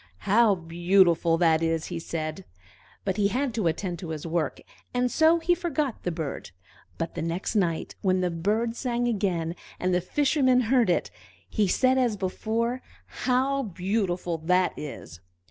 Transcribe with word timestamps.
"How 0.25 0.55
beautiful 0.55 1.37
that 1.37 1.61
is!" 1.61 1.85
he 1.93 1.99
said; 1.99 2.43
but 3.05 3.17
he 3.17 3.27
had 3.27 3.53
to 3.53 3.67
attend 3.67 3.99
to 3.99 4.09
his 4.09 4.25
work, 4.25 4.59
and 4.95 5.11
so 5.11 5.37
he 5.37 5.53
forgot 5.53 6.01
the 6.01 6.11
bird. 6.11 6.49
But 6.97 7.13
the 7.13 7.21
next 7.21 7.55
night, 7.55 7.93
when 8.01 8.21
the 8.21 8.31
bird 8.31 8.75
sang 8.75 9.07
again, 9.07 9.55
and 9.79 9.93
the 9.93 10.01
Fisherman 10.01 10.61
heard 10.61 10.89
it, 10.89 11.11
he 11.47 11.67
said 11.67 11.99
as 11.99 12.17
before, 12.17 12.81
"How 13.05 13.61
beautiful 13.61 14.39
that 14.39 14.73
is!" 14.75 15.19